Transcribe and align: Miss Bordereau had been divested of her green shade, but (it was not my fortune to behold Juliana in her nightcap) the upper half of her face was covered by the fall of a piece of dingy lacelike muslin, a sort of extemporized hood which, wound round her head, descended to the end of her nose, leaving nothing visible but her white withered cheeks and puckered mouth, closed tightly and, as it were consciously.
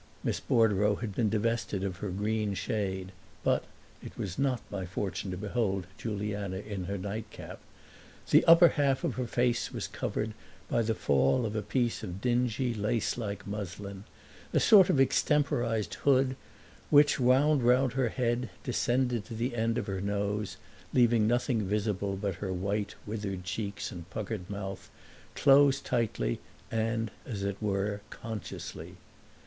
Miss 0.23 0.39
Bordereau 0.39 0.95
had 0.95 1.13
been 1.13 1.29
divested 1.29 1.83
of 1.83 1.97
her 1.97 2.09
green 2.09 2.55
shade, 2.55 3.11
but 3.43 3.65
(it 4.03 4.17
was 4.17 4.39
not 4.39 4.59
my 4.71 4.83
fortune 4.83 5.29
to 5.29 5.37
behold 5.37 5.85
Juliana 5.95 6.57
in 6.57 6.85
her 6.85 6.97
nightcap) 6.97 7.59
the 8.31 8.43
upper 8.45 8.69
half 8.69 9.03
of 9.03 9.13
her 9.13 9.27
face 9.27 9.71
was 9.71 9.85
covered 9.87 10.33
by 10.67 10.81
the 10.81 10.95
fall 10.95 11.45
of 11.45 11.55
a 11.55 11.61
piece 11.61 12.01
of 12.01 12.19
dingy 12.19 12.73
lacelike 12.73 13.45
muslin, 13.45 14.03
a 14.53 14.59
sort 14.59 14.89
of 14.89 14.99
extemporized 14.99 15.93
hood 15.93 16.35
which, 16.89 17.19
wound 17.19 17.61
round 17.61 17.93
her 17.93 18.09
head, 18.09 18.49
descended 18.63 19.23
to 19.25 19.35
the 19.35 19.55
end 19.55 19.77
of 19.77 19.85
her 19.85 20.01
nose, 20.01 20.57
leaving 20.93 21.27
nothing 21.27 21.61
visible 21.67 22.17
but 22.17 22.33
her 22.41 22.51
white 22.51 22.95
withered 23.05 23.43
cheeks 23.43 23.91
and 23.91 24.09
puckered 24.09 24.49
mouth, 24.49 24.89
closed 25.35 25.85
tightly 25.85 26.39
and, 26.71 27.11
as 27.23 27.43
it 27.43 27.61
were 27.61 28.01
consciously. 28.09 28.95